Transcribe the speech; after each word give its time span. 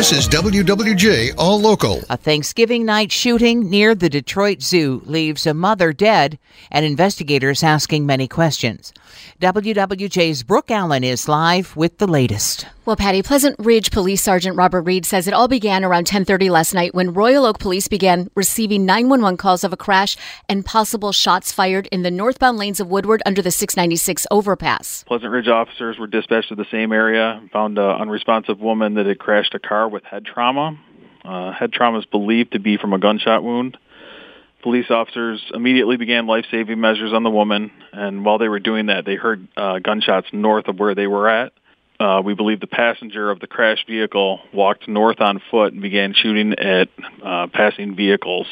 This 0.00 0.12
is 0.12 0.28
WWJ 0.28 1.34
All 1.36 1.60
Local. 1.60 2.00
A 2.08 2.16
Thanksgiving 2.16 2.86
night 2.86 3.12
shooting 3.12 3.68
near 3.68 3.94
the 3.94 4.08
Detroit 4.08 4.62
Zoo 4.62 5.02
leaves 5.04 5.46
a 5.46 5.52
mother 5.52 5.92
dead 5.92 6.38
and 6.70 6.86
investigators 6.86 7.62
asking 7.62 8.06
many 8.06 8.26
questions. 8.26 8.94
WWJ's 9.42 10.42
Brooke 10.42 10.70
Allen 10.70 11.04
is 11.04 11.28
live 11.28 11.76
with 11.76 11.98
the 11.98 12.06
latest. 12.06 12.66
Well, 12.86 12.96
Patty, 12.96 13.22
Pleasant 13.22 13.56
Ridge 13.58 13.90
Police 13.90 14.22
Sergeant 14.22 14.56
Robert 14.56 14.82
Reed 14.82 15.04
says 15.04 15.28
it 15.28 15.34
all 15.34 15.48
began 15.48 15.84
around 15.84 16.06
10:30 16.06 16.50
last 16.50 16.72
night 16.74 16.94
when 16.94 17.12
Royal 17.12 17.44
Oak 17.44 17.58
Police 17.58 17.86
began 17.86 18.30
receiving 18.34 18.86
911 18.86 19.36
calls 19.36 19.64
of 19.64 19.72
a 19.72 19.76
crash 19.76 20.16
and 20.48 20.64
possible 20.64 21.12
shots 21.12 21.52
fired 21.52 21.88
in 21.92 22.02
the 22.02 22.10
northbound 22.10 22.56
lanes 22.56 22.80
of 22.80 22.88
Woodward 22.88 23.22
under 23.26 23.42
the 23.42 23.50
696 23.50 24.26
overpass. 24.30 25.04
Pleasant 25.04 25.30
Ridge 25.30 25.48
officers 25.48 25.98
were 25.98 26.06
dispatched 26.06 26.48
to 26.48 26.54
the 26.54 26.64
same 26.70 26.90
area, 26.90 27.42
found 27.52 27.78
an 27.78 27.84
unresponsive 27.84 28.60
woman 28.60 28.94
that 28.94 29.06
had 29.06 29.18
crashed 29.18 29.54
a 29.54 29.58
car 29.58 29.89
with 29.90 30.04
head 30.04 30.24
trauma. 30.24 30.78
Uh, 31.24 31.52
head 31.52 31.72
trauma 31.72 31.98
is 31.98 32.06
believed 32.06 32.52
to 32.52 32.58
be 32.58 32.76
from 32.76 32.92
a 32.92 32.98
gunshot 32.98 33.42
wound. 33.42 33.76
Police 34.62 34.90
officers 34.90 35.42
immediately 35.54 35.96
began 35.96 36.26
life-saving 36.26 36.78
measures 36.78 37.12
on 37.12 37.22
the 37.22 37.30
woman, 37.30 37.70
and 37.92 38.24
while 38.24 38.38
they 38.38 38.48
were 38.48 38.60
doing 38.60 38.86
that, 38.86 39.04
they 39.06 39.14
heard 39.14 39.48
uh, 39.56 39.78
gunshots 39.78 40.28
north 40.32 40.68
of 40.68 40.78
where 40.78 40.94
they 40.94 41.06
were 41.06 41.28
at. 41.28 41.52
Uh, 42.00 42.22
we 42.24 42.32
believe 42.32 42.60
the 42.60 42.66
passenger 42.66 43.30
of 43.30 43.40
the 43.40 43.46
crashed 43.46 43.86
vehicle 43.86 44.40
walked 44.54 44.88
north 44.88 45.20
on 45.20 45.38
foot 45.50 45.74
and 45.74 45.82
began 45.82 46.14
shooting 46.14 46.54
at 46.58 46.88
uh, 47.22 47.46
passing 47.52 47.94
vehicles. 47.94 48.46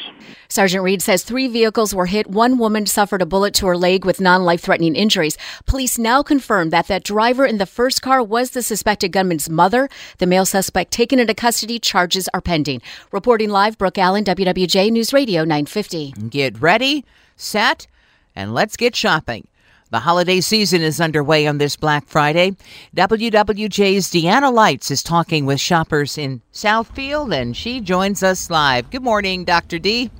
Sergeant 0.49 0.83
Reed 0.83 1.01
says 1.01 1.23
three 1.23 1.47
vehicles 1.47 1.95
were 1.95 2.05
hit. 2.05 2.27
One 2.27 2.59
woman 2.59 2.85
suffered 2.85 3.23
a 3.23 3.25
bullet 3.25 3.55
to 3.55 3.65
her 3.65 3.75
leg 3.75 4.05
with 4.05 4.21
non 4.21 4.45
life 4.45 4.61
threatening 4.61 4.95
injuries. 4.95 5.35
Police 5.65 5.97
now 5.97 6.21
confirm 6.21 6.69
that 6.69 6.87
that 6.89 7.03
driver 7.03 7.43
in 7.43 7.57
the 7.57 7.65
first 7.65 8.03
car 8.03 8.21
was 8.21 8.51
the 8.51 8.61
suspected 8.61 9.11
gunman's 9.11 9.49
mother. 9.49 9.89
The 10.19 10.27
male 10.27 10.45
suspect 10.45 10.91
taken 10.91 11.17
into 11.17 11.33
custody. 11.33 11.79
Charges 11.79 12.29
are 12.35 12.41
pending. 12.41 12.83
Reporting 13.11 13.49
live, 13.49 13.79
Brooke 13.79 13.97
Allen, 13.97 14.25
WWJ 14.25 14.91
News 14.91 15.11
Radio 15.11 15.41
950. 15.41 16.11
Get 16.29 16.61
ready, 16.61 17.03
set, 17.35 17.87
and 18.35 18.53
let's 18.53 18.77
get 18.77 18.95
shopping. 18.95 19.47
The 19.91 20.01
holiday 20.01 20.39
season 20.39 20.83
is 20.83 21.01
underway 21.01 21.47
on 21.47 21.57
this 21.57 21.75
Black 21.75 22.05
Friday. 22.05 22.55
WWJ's 22.95 24.07
Deanna 24.11 24.53
Lites 24.53 24.91
is 24.91 25.01
talking 25.01 25.47
with 25.47 25.59
shoppers 25.59 26.15
in 26.15 26.43
Southfield, 26.53 27.33
and 27.33 27.57
she 27.57 27.81
joins 27.81 28.21
us 28.21 28.51
live. 28.51 28.91
Good 28.91 29.01
morning, 29.01 29.45
Dr. 29.45 29.79
D. 29.79 30.11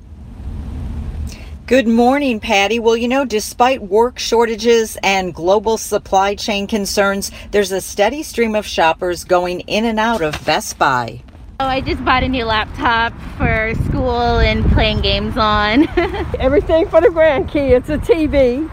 Good 1.67 1.87
morning, 1.87 2.39
Patty. 2.39 2.79
Well, 2.79 2.97
you 2.97 3.07
know, 3.07 3.25
despite 3.25 3.83
work 3.83 4.17
shortages 4.17 4.97
and 5.03 5.35
global 5.35 5.77
supply 5.77 6.33
chain 6.33 6.65
concerns, 6.65 7.29
there's 7.51 7.71
a 7.71 7.79
steady 7.79 8.23
stream 8.23 8.55
of 8.55 8.65
shoppers 8.65 9.23
going 9.23 9.59
in 9.61 9.85
and 9.85 9.99
out 9.99 10.23
of 10.23 10.43
Best 10.45 10.79
Buy. 10.79 11.21
Oh, 11.59 11.65
I 11.67 11.81
just 11.81 12.03
bought 12.03 12.23
a 12.23 12.27
new 12.27 12.45
laptop 12.45 13.13
for 13.37 13.75
school 13.85 14.39
and 14.39 14.65
playing 14.71 15.01
games 15.01 15.37
on. 15.37 15.87
Everything 16.39 16.89
for 16.89 17.01
the 17.01 17.09
grandkids, 17.09 17.87
It's 17.87 17.89
a 17.89 17.99
TV. 17.99 18.67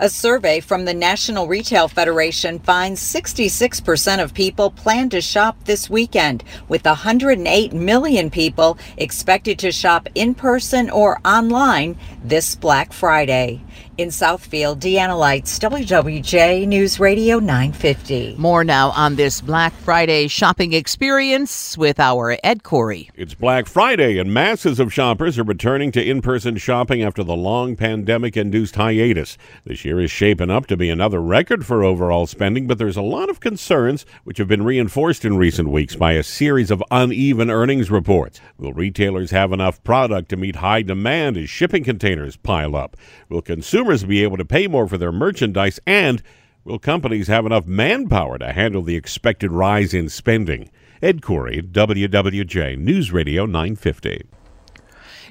A 0.00 0.08
survey 0.08 0.60
from 0.60 0.84
the 0.84 0.94
National 0.94 1.48
Retail 1.48 1.88
Federation 1.88 2.60
finds 2.60 3.02
66% 3.02 4.22
of 4.22 4.32
people 4.32 4.70
plan 4.70 5.08
to 5.08 5.20
shop 5.20 5.64
this 5.64 5.90
weekend, 5.90 6.44
with 6.68 6.84
108 6.84 7.72
million 7.72 8.30
people 8.30 8.78
expected 8.96 9.58
to 9.58 9.72
shop 9.72 10.08
in 10.14 10.36
person 10.36 10.88
or 10.88 11.18
online 11.24 11.98
this 12.22 12.54
Black 12.54 12.92
Friday. 12.92 13.60
In 13.96 14.10
Southfield, 14.10 14.78
Deanna 14.78 15.18
Lites, 15.18 15.58
WWJ 15.58 16.68
News 16.68 17.00
Radio 17.00 17.40
950. 17.40 18.36
More 18.38 18.62
now 18.62 18.90
on 18.90 19.16
this 19.16 19.40
Black 19.40 19.72
Friday 19.72 20.28
shopping 20.28 20.72
experience 20.72 21.76
with 21.76 21.98
our 21.98 22.36
Ed 22.44 22.62
Corey. 22.62 23.10
It's 23.16 23.34
Black 23.34 23.66
Friday, 23.66 24.18
and 24.18 24.32
masses 24.32 24.78
of 24.78 24.92
shoppers 24.92 25.36
are 25.36 25.44
returning 25.44 25.90
to 25.92 26.04
in 26.04 26.22
person 26.22 26.56
shopping 26.58 27.02
after 27.02 27.24
the 27.24 27.34
long 27.34 27.74
pandemic 27.74 28.36
induced 28.36 28.76
hiatus. 28.76 29.36
This 29.64 29.84
year 29.88 30.00
is 30.00 30.10
shaping 30.10 30.50
up 30.50 30.66
to 30.66 30.76
be 30.76 30.90
another 30.90 31.20
record 31.20 31.64
for 31.64 31.82
overall 31.82 32.26
spending, 32.26 32.66
but 32.66 32.76
there's 32.76 32.98
a 32.98 33.02
lot 33.02 33.30
of 33.30 33.40
concerns 33.40 34.04
which 34.24 34.36
have 34.36 34.46
been 34.46 34.62
reinforced 34.62 35.24
in 35.24 35.38
recent 35.38 35.70
weeks 35.70 35.96
by 35.96 36.12
a 36.12 36.22
series 36.22 36.70
of 36.70 36.84
uneven 36.90 37.50
earnings 37.50 37.90
reports. 37.90 38.38
Will 38.58 38.74
retailers 38.74 39.30
have 39.30 39.50
enough 39.50 39.82
product 39.84 40.28
to 40.28 40.36
meet 40.36 40.56
high 40.56 40.82
demand 40.82 41.38
as 41.38 41.48
shipping 41.48 41.84
containers 41.84 42.36
pile 42.36 42.76
up? 42.76 42.98
Will 43.30 43.40
consumers 43.40 44.04
be 44.04 44.22
able 44.22 44.36
to 44.36 44.44
pay 44.44 44.66
more 44.66 44.86
for 44.86 44.98
their 44.98 45.10
merchandise? 45.10 45.80
And 45.86 46.22
will 46.64 46.78
companies 46.78 47.28
have 47.28 47.46
enough 47.46 47.66
manpower 47.66 48.36
to 48.36 48.52
handle 48.52 48.82
the 48.82 48.96
expected 48.96 49.50
rise 49.50 49.94
in 49.94 50.10
spending? 50.10 50.70
Ed 51.00 51.22
Corey, 51.22 51.62
WWJ 51.62 52.76
News 52.78 53.10
Radio 53.10 53.46
950. 53.46 54.37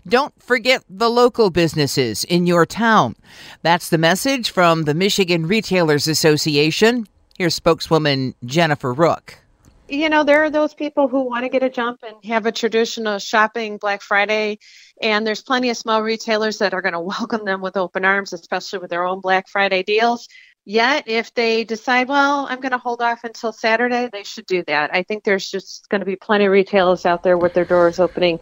Don't 0.07 0.41
forget 0.41 0.85
the 0.89 1.09
local 1.09 1.49
businesses 1.49 2.23
in 2.23 2.47
your 2.47 2.65
town. 2.65 3.17
That's 3.61 3.89
the 3.89 3.97
message 3.97 4.51
from 4.51 4.83
the 4.83 4.93
Michigan 4.93 5.47
Retailers 5.47 6.07
Association. 6.07 7.07
Here's 7.37 7.55
spokeswoman 7.55 8.33
Jennifer 8.45 8.93
Rook. 8.93 9.37
You 9.89 10.07
know, 10.07 10.23
there 10.23 10.45
are 10.45 10.49
those 10.49 10.73
people 10.73 11.09
who 11.09 11.23
want 11.23 11.43
to 11.43 11.49
get 11.49 11.61
a 11.61 11.69
jump 11.69 12.03
and 12.03 12.15
have 12.23 12.45
a 12.45 12.53
traditional 12.53 13.19
shopping 13.19 13.77
Black 13.77 14.01
Friday, 14.01 14.59
and 15.01 15.27
there's 15.27 15.41
plenty 15.41 15.69
of 15.71 15.75
small 15.75 16.01
retailers 16.01 16.59
that 16.59 16.73
are 16.73 16.81
going 16.81 16.93
to 16.93 16.99
welcome 17.01 17.43
them 17.43 17.59
with 17.59 17.75
open 17.75 18.05
arms, 18.05 18.31
especially 18.31 18.79
with 18.79 18.89
their 18.89 19.03
own 19.03 19.19
Black 19.19 19.49
Friday 19.49 19.83
deals. 19.83 20.29
Yet, 20.63 21.03
if 21.07 21.33
they 21.33 21.65
decide, 21.65 22.07
well, 22.07 22.47
I'm 22.49 22.61
going 22.61 22.71
to 22.71 22.77
hold 22.77 23.01
off 23.01 23.25
until 23.25 23.51
Saturday, 23.51 24.09
they 24.09 24.23
should 24.23 24.45
do 24.45 24.63
that. 24.67 24.89
I 24.93 25.03
think 25.03 25.25
there's 25.25 25.51
just 25.51 25.89
going 25.89 25.99
to 25.99 26.05
be 26.05 26.15
plenty 26.15 26.45
of 26.45 26.51
retailers 26.53 27.05
out 27.05 27.23
there 27.23 27.37
with 27.37 27.53
their 27.53 27.65
doors 27.65 27.99
opening 27.99 28.39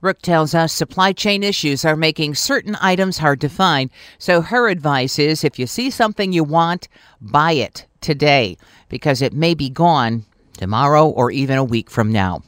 Rook 0.00 0.22
tells 0.22 0.54
us 0.54 0.72
supply 0.72 1.12
chain 1.12 1.42
issues 1.42 1.84
are 1.84 1.96
making 1.96 2.36
certain 2.36 2.76
items 2.80 3.18
hard 3.18 3.40
to 3.40 3.48
find. 3.48 3.90
So 4.18 4.40
her 4.42 4.68
advice 4.68 5.18
is 5.18 5.42
if 5.42 5.58
you 5.58 5.66
see 5.66 5.90
something 5.90 6.32
you 6.32 6.44
want, 6.44 6.88
buy 7.20 7.52
it 7.52 7.86
today 8.00 8.56
because 8.88 9.20
it 9.20 9.32
may 9.32 9.54
be 9.54 9.68
gone 9.68 10.24
tomorrow 10.56 11.08
or 11.08 11.32
even 11.32 11.58
a 11.58 11.64
week 11.64 11.90
from 11.90 12.12
now. 12.12 12.42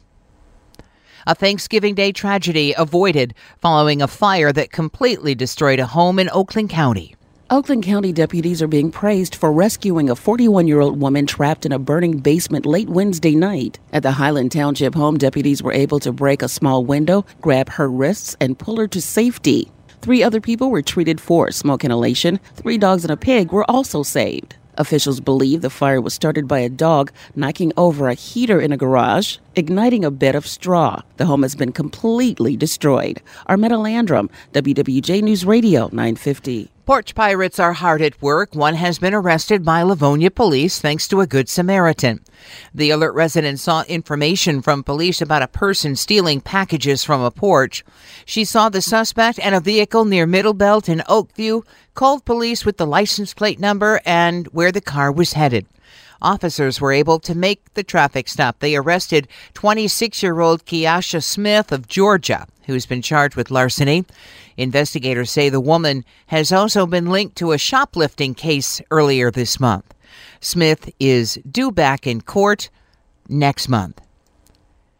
A 1.26 1.34
Thanksgiving 1.34 1.94
Day 1.94 2.12
tragedy 2.12 2.72
avoided 2.78 3.34
following 3.60 4.00
a 4.00 4.08
fire 4.08 4.52
that 4.52 4.72
completely 4.72 5.34
destroyed 5.34 5.80
a 5.80 5.86
home 5.86 6.18
in 6.18 6.30
Oakland 6.30 6.70
County. 6.70 7.14
Oakland 7.52 7.82
County 7.82 8.12
deputies 8.12 8.62
are 8.62 8.68
being 8.68 8.92
praised 8.92 9.34
for 9.34 9.50
rescuing 9.50 10.08
a 10.08 10.14
41 10.14 10.68
year 10.68 10.78
old 10.78 11.00
woman 11.00 11.26
trapped 11.26 11.66
in 11.66 11.72
a 11.72 11.80
burning 11.80 12.18
basement 12.18 12.64
late 12.64 12.88
Wednesday 12.88 13.34
night. 13.34 13.80
At 13.92 14.04
the 14.04 14.12
Highland 14.12 14.52
Township 14.52 14.94
home, 14.94 15.18
deputies 15.18 15.60
were 15.60 15.72
able 15.72 15.98
to 15.98 16.12
break 16.12 16.42
a 16.42 16.48
small 16.48 16.84
window, 16.84 17.26
grab 17.40 17.68
her 17.70 17.90
wrists, 17.90 18.36
and 18.40 18.56
pull 18.56 18.76
her 18.76 18.86
to 18.86 19.00
safety. 19.00 19.68
Three 20.00 20.22
other 20.22 20.40
people 20.40 20.70
were 20.70 20.80
treated 20.80 21.20
for 21.20 21.50
smoke 21.50 21.84
inhalation. 21.84 22.38
Three 22.54 22.78
dogs 22.78 23.02
and 23.02 23.10
a 23.10 23.16
pig 23.16 23.50
were 23.50 23.68
also 23.68 24.04
saved. 24.04 24.54
Officials 24.78 25.18
believe 25.18 25.60
the 25.60 25.70
fire 25.70 26.00
was 26.00 26.14
started 26.14 26.46
by 26.46 26.60
a 26.60 26.68
dog 26.68 27.10
knocking 27.34 27.72
over 27.76 28.08
a 28.08 28.14
heater 28.14 28.60
in 28.60 28.70
a 28.70 28.76
garage, 28.76 29.38
igniting 29.56 30.04
a 30.04 30.12
bed 30.12 30.36
of 30.36 30.46
straw. 30.46 31.02
The 31.16 31.26
home 31.26 31.42
has 31.42 31.56
been 31.56 31.72
completely 31.72 32.56
destroyed. 32.56 33.20
Armetta 33.48 33.76
Landrum, 33.76 34.30
WWJ 34.52 35.20
News 35.20 35.44
Radio 35.44 35.88
950. 35.88 36.70
Porch 36.90 37.14
pirates 37.14 37.60
are 37.60 37.74
hard 37.74 38.02
at 38.02 38.20
work. 38.20 38.52
One 38.52 38.74
has 38.74 38.98
been 38.98 39.14
arrested 39.14 39.64
by 39.64 39.84
Livonia 39.84 40.28
police 40.28 40.80
thanks 40.80 41.06
to 41.06 41.20
a 41.20 41.26
good 41.28 41.48
Samaritan. 41.48 42.18
The 42.74 42.90
alert 42.90 43.12
resident 43.12 43.60
saw 43.60 43.84
information 43.84 44.60
from 44.60 44.82
police 44.82 45.22
about 45.22 45.42
a 45.42 45.46
person 45.46 45.94
stealing 45.94 46.40
packages 46.40 47.04
from 47.04 47.20
a 47.20 47.30
porch. 47.30 47.84
She 48.24 48.44
saw 48.44 48.68
the 48.68 48.82
suspect 48.82 49.38
and 49.40 49.54
a 49.54 49.60
vehicle 49.60 50.04
near 50.04 50.26
Middlebelt 50.26 50.88
in 50.88 51.04
Oakview, 51.08 51.62
called 51.94 52.24
police 52.24 52.64
with 52.64 52.76
the 52.76 52.88
license 52.88 53.34
plate 53.34 53.60
number 53.60 54.00
and 54.04 54.48
where 54.48 54.72
the 54.72 54.80
car 54.80 55.12
was 55.12 55.34
headed. 55.34 55.66
Officers 56.20 56.80
were 56.80 56.92
able 56.92 57.20
to 57.20 57.36
make 57.36 57.72
the 57.74 57.84
traffic 57.84 58.26
stop. 58.26 58.58
They 58.58 58.74
arrested 58.74 59.28
26 59.54 60.24
year 60.24 60.40
old 60.40 60.66
Kiasha 60.66 61.22
Smith 61.22 61.70
of 61.70 61.86
Georgia, 61.86 62.48
who's 62.66 62.84
been 62.84 63.00
charged 63.00 63.36
with 63.36 63.50
larceny. 63.50 64.04
Investigators 64.60 65.30
say 65.30 65.48
the 65.48 65.58
woman 65.58 66.04
has 66.26 66.52
also 66.52 66.86
been 66.86 67.06
linked 67.06 67.34
to 67.36 67.52
a 67.52 67.58
shoplifting 67.58 68.34
case 68.34 68.82
earlier 68.90 69.30
this 69.30 69.58
month. 69.58 69.94
Smith 70.38 70.92
is 71.00 71.38
due 71.50 71.72
back 71.72 72.06
in 72.06 72.20
court 72.20 72.68
next 73.26 73.70
month. 73.70 74.02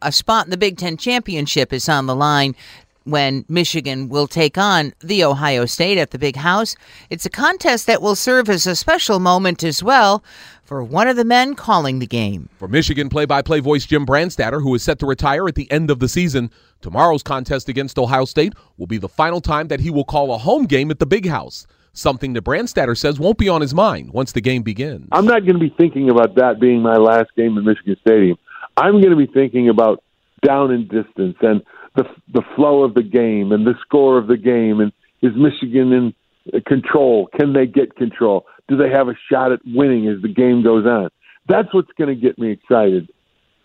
A 0.01 0.11
spot 0.11 0.45
in 0.45 0.49
the 0.49 0.57
Big 0.57 0.77
Ten 0.77 0.97
Championship 0.97 1.71
is 1.71 1.87
on 1.87 2.07
the 2.07 2.15
line 2.15 2.55
when 3.03 3.45
Michigan 3.47 4.09
will 4.09 4.27
take 4.27 4.57
on 4.57 4.93
the 4.99 5.23
Ohio 5.23 5.67
State 5.67 5.99
at 5.99 6.09
the 6.09 6.17
Big 6.17 6.37
House. 6.37 6.75
It's 7.11 7.27
a 7.27 7.29
contest 7.29 7.85
that 7.85 8.01
will 8.01 8.15
serve 8.15 8.49
as 8.49 8.65
a 8.65 8.75
special 8.75 9.19
moment 9.19 9.63
as 9.63 9.83
well 9.83 10.23
for 10.63 10.83
one 10.83 11.07
of 11.07 11.17
the 11.17 11.25
men 11.25 11.53
calling 11.53 11.99
the 11.99 12.07
game. 12.07 12.49
For 12.57 12.67
Michigan 12.67 13.09
play 13.09 13.25
by 13.25 13.41
play 13.41 13.59
voice 13.59 13.85
Jim 13.85 14.05
Brandstatter, 14.05 14.61
who 14.61 14.73
is 14.73 14.81
set 14.81 14.97
to 14.99 15.05
retire 15.05 15.47
at 15.47 15.55
the 15.55 15.69
end 15.71 15.91
of 15.91 15.99
the 15.99 16.07
season, 16.07 16.49
tomorrow's 16.81 17.23
contest 17.23 17.69
against 17.69 17.97
Ohio 17.97 18.25
State 18.25 18.53
will 18.77 18.87
be 18.87 18.97
the 18.97 19.09
final 19.09 19.41
time 19.41 19.67
that 19.69 19.79
he 19.79 19.89
will 19.89 20.03
call 20.03 20.33
a 20.33 20.37
home 20.37 20.65
game 20.65 20.91
at 20.91 20.99
the 20.99 21.05
Big 21.05 21.27
House. 21.27 21.67
Something 21.93 22.33
that 22.33 22.43
Brandstatter 22.43 22.97
says 22.97 23.19
won't 23.19 23.37
be 23.37 23.49
on 23.49 23.61
his 23.61 23.73
mind 23.73 24.13
once 24.13 24.31
the 24.31 24.41
game 24.41 24.63
begins. 24.63 25.07
I'm 25.11 25.25
not 25.25 25.41
going 25.41 25.53
to 25.53 25.59
be 25.59 25.73
thinking 25.77 26.09
about 26.09 26.35
that 26.35 26.59
being 26.59 26.81
my 26.81 26.95
last 26.95 27.31
game 27.35 27.57
in 27.57 27.65
Michigan 27.65 27.97
Stadium. 28.01 28.37
I'm 28.77 29.01
going 29.01 29.09
to 29.09 29.17
be 29.17 29.27
thinking 29.27 29.67
about 29.67 30.03
down 30.45 30.71
and 30.71 30.87
distance 30.89 31.35
and 31.41 31.61
the 31.95 32.05
the 32.33 32.41
flow 32.55 32.83
of 32.83 32.93
the 32.93 33.03
game 33.03 33.51
and 33.51 33.67
the 33.67 33.75
score 33.81 34.17
of 34.17 34.27
the 34.27 34.37
game 34.37 34.79
and 34.79 34.91
is 35.21 35.33
Michigan 35.35 35.91
in 35.91 36.13
control? 36.65 37.29
Can 37.39 37.53
they 37.53 37.65
get 37.65 37.95
control? 37.95 38.45
Do 38.67 38.77
they 38.77 38.89
have 38.89 39.07
a 39.07 39.15
shot 39.31 39.51
at 39.51 39.59
winning 39.65 40.07
as 40.07 40.21
the 40.21 40.33
game 40.33 40.63
goes 40.63 40.85
on? 40.85 41.09
That's 41.47 41.73
what's 41.73 41.91
going 41.97 42.09
to 42.09 42.19
get 42.19 42.39
me 42.39 42.51
excited. 42.51 43.09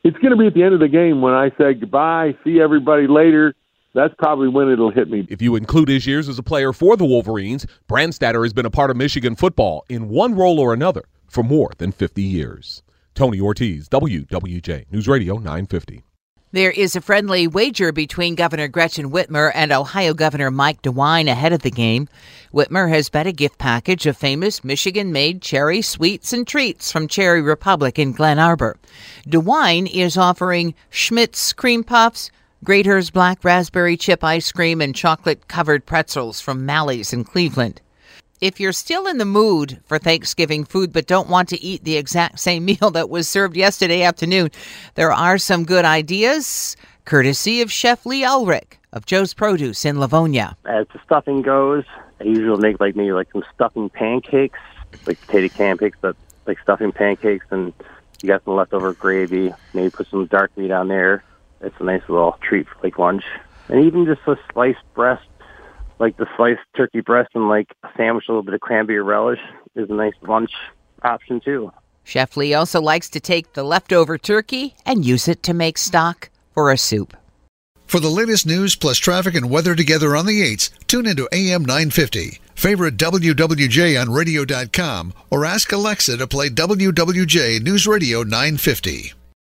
It's 0.06 0.16
going 0.18 0.30
to 0.30 0.36
be 0.36 0.46
at 0.46 0.54
the 0.54 0.62
end 0.62 0.72
of 0.72 0.78
the 0.78 0.86
game 0.86 1.20
when 1.20 1.34
I 1.34 1.50
say 1.58 1.74
goodbye, 1.74 2.36
see 2.44 2.60
everybody 2.60 3.08
later. 3.08 3.56
That's 3.92 4.14
probably 4.18 4.46
when 4.46 4.70
it'll 4.70 4.92
hit 4.92 5.10
me. 5.10 5.26
If 5.28 5.42
you 5.42 5.56
include 5.56 5.88
his 5.88 6.06
years 6.06 6.28
as 6.28 6.38
a 6.38 6.44
player 6.44 6.72
for 6.72 6.96
the 6.96 7.04
Wolverines, 7.04 7.66
Brandstatter 7.88 8.44
has 8.44 8.52
been 8.52 8.66
a 8.66 8.70
part 8.70 8.92
of 8.92 8.96
Michigan 8.96 9.34
football 9.34 9.84
in 9.88 10.08
one 10.08 10.36
role 10.36 10.60
or 10.60 10.72
another 10.72 11.06
for 11.26 11.42
more 11.42 11.72
than 11.78 11.90
50 11.90 12.22
years. 12.22 12.84
Tony 13.16 13.40
Ortiz, 13.40 13.88
WWJ, 13.88 14.92
News 14.92 15.08
Radio 15.08 15.38
950. 15.38 16.04
There 16.56 16.70
is 16.70 16.96
a 16.96 17.02
friendly 17.02 17.46
wager 17.46 17.92
between 17.92 18.34
Governor 18.34 18.66
Gretchen 18.66 19.10
Whitmer 19.10 19.52
and 19.54 19.72
Ohio 19.72 20.14
Governor 20.14 20.50
Mike 20.50 20.80
DeWine 20.80 21.28
ahead 21.28 21.52
of 21.52 21.60
the 21.60 21.70
game. 21.70 22.08
Whitmer 22.50 22.88
has 22.88 23.10
bet 23.10 23.26
a 23.26 23.32
gift 23.32 23.58
package 23.58 24.06
of 24.06 24.16
famous 24.16 24.64
Michigan 24.64 25.12
made 25.12 25.42
cherry 25.42 25.82
sweets 25.82 26.32
and 26.32 26.46
treats 26.48 26.90
from 26.90 27.08
Cherry 27.08 27.42
Republic 27.42 27.98
in 27.98 28.12
Glen 28.12 28.38
Arbor. 28.38 28.78
DeWine 29.28 29.86
is 29.94 30.16
offering 30.16 30.74
Schmidt's 30.88 31.52
cream 31.52 31.84
puffs, 31.84 32.30
Graeter's 32.64 33.10
black 33.10 33.44
raspberry 33.44 33.98
chip 33.98 34.24
ice 34.24 34.50
cream, 34.50 34.80
and 34.80 34.96
chocolate 34.96 35.48
covered 35.48 35.84
pretzels 35.84 36.40
from 36.40 36.64
Malley's 36.64 37.12
in 37.12 37.24
Cleveland. 37.24 37.82
If 38.40 38.60
you're 38.60 38.72
still 38.72 39.06
in 39.06 39.16
the 39.16 39.24
mood 39.24 39.80
for 39.86 39.98
Thanksgiving 39.98 40.66
food 40.66 40.92
but 40.92 41.06
don't 41.06 41.30
want 41.30 41.48
to 41.48 41.62
eat 41.62 41.84
the 41.84 41.96
exact 41.96 42.38
same 42.46 42.66
meal 42.66 42.90
that 42.90 43.08
was 43.08 43.26
served 43.26 43.56
yesterday 43.56 44.02
afternoon, 44.02 44.50
there 44.94 45.12
are 45.12 45.38
some 45.38 45.64
good 45.64 45.86
ideas, 45.86 46.76
courtesy 47.06 47.62
of 47.62 47.72
Chef 47.72 48.04
Lee 48.04 48.24
Ulrich 48.24 48.78
of 48.92 49.06
Joe's 49.06 49.32
Produce 49.32 49.86
in 49.86 49.98
Livonia. 49.98 50.56
As 50.66 50.86
the 50.92 51.00
stuffing 51.04 51.40
goes, 51.40 51.84
I 52.20 52.24
usually 52.24 52.60
make 52.60 52.78
like 52.78 52.94
maybe 52.94 53.12
like 53.12 53.32
some 53.32 53.44
stuffing 53.54 53.88
pancakes, 53.88 54.58
like 55.06 55.18
potato 55.22 55.54
pancakes, 55.54 55.96
but 56.00 56.14
like 56.46 56.58
stuffing 56.60 56.92
pancakes, 56.92 57.46
and 57.50 57.72
you 58.22 58.26
got 58.26 58.44
some 58.44 58.54
leftover 58.54 58.92
gravy. 58.92 59.52
Maybe 59.72 59.90
put 59.90 60.08
some 60.08 60.26
dark 60.26 60.54
meat 60.58 60.70
on 60.70 60.88
there. 60.88 61.24
It's 61.62 61.76
a 61.80 61.84
nice 61.84 62.02
little 62.06 62.38
treat 62.42 62.68
for 62.68 62.76
like 62.82 62.98
lunch, 62.98 63.24
and 63.68 63.82
even 63.84 64.04
just 64.04 64.20
a 64.26 64.38
sliced 64.52 64.84
breast 64.94 65.26
like 65.98 66.16
the 66.16 66.26
sliced 66.37 66.60
turkey 66.76 67.00
breast 67.00 67.31
and 67.34 67.48
like 67.48 67.69
a 67.82 67.88
sandwich, 67.96 68.25
a 68.28 68.32
little 68.32 68.43
bit 68.43 68.54
of 68.54 68.60
cranberry 68.60 69.02
relish 69.02 69.40
is 69.75 69.88
a 69.90 69.94
nice 69.94 70.14
lunch 70.22 70.50
option 71.02 71.40
too. 71.40 71.72
Chef 72.04 72.37
Lee 72.37 72.54
also 72.54 72.81
likes 72.81 73.08
to 73.10 73.20
take 73.20 73.52
the 73.54 73.64
leftover 73.64 74.16
turkey 74.16 74.76
and 74.84 75.04
use 75.04 75.26
it 75.26 75.43
to 75.43 75.54
make 75.54 75.76
stock 75.76 76.31
for 76.52 76.70
a 76.70 76.78
soup. 76.78 77.16
For 77.87 78.00
the 78.00 78.08
latest 78.08 78.46
news 78.46 78.75
plus 78.75 78.98
traffic 78.98 79.34
and 79.34 79.50
weather 79.50 79.75
together 79.75 80.16
on 80.16 80.26
the 80.26 80.43
8s, 80.43 80.70
tune 80.87 81.06
into 81.06 81.28
AM 81.32 81.64
950. 81.64 82.40
Favorite 82.54 82.96
WWJ 82.96 84.00
on 84.00 84.12
radio.com 84.12 85.12
or 85.31 85.44
ask 85.44 85.70
Alexa 85.70 86.16
to 86.16 86.26
play 86.26 86.49
WWJ 86.49 87.62
News 87.62 87.87
Radio 87.87 88.22
950. 88.22 89.12